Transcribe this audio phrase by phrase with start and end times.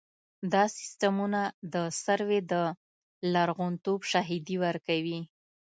[0.53, 1.41] دا سیستمونه
[1.73, 2.53] د سروې د
[3.33, 5.19] لرغونتوب شاهدي ورکوي